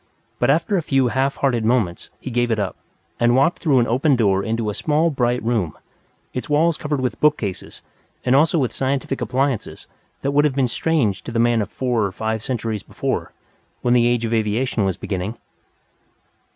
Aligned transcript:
But 0.39 0.49
after 0.49 0.77
a 0.77 0.81
few 0.81 1.09
half 1.09 1.35
hearted 1.35 1.63
movements, 1.63 2.09
he 2.19 2.31
gave 2.31 2.49
it 2.49 2.57
up, 2.57 2.75
and 3.19 3.35
walked 3.35 3.59
through 3.59 3.77
an 3.77 3.85
open 3.85 4.15
door 4.15 4.43
into 4.43 4.71
a 4.71 4.73
small 4.73 5.11
bright 5.11 5.43
room, 5.43 5.77
its 6.33 6.49
walls 6.49 6.75
covered 6.75 6.99
with 6.99 7.19
bookcases 7.19 7.83
and 8.25 8.35
also 8.35 8.57
with 8.57 8.71
scientific 8.73 9.21
appliances 9.21 9.85
that 10.23 10.31
would 10.31 10.43
have 10.45 10.55
been 10.55 10.67
strange 10.67 11.21
to 11.21 11.31
the 11.31 11.37
man 11.37 11.61
of 11.61 11.69
four 11.69 12.03
or 12.03 12.11
five 12.11 12.41
centuries 12.41 12.81
before, 12.81 13.31
when 13.83 13.93
the 13.93 14.07
Age 14.07 14.25
of 14.25 14.33
Aviation 14.33 14.85
was 14.85 14.97
beginning. 14.97 15.37